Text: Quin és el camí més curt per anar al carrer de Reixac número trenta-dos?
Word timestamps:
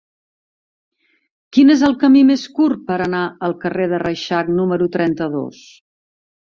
Quin 1.57 1.73
és 1.75 1.83
el 1.89 1.93
camí 2.05 2.25
més 2.31 2.47
curt 2.57 2.83
per 2.91 2.99
anar 3.09 3.23
al 3.49 3.57
carrer 3.67 3.89
de 3.95 4.03
Reixac 4.07 4.53
número 4.61 4.93
trenta-dos? 4.99 5.67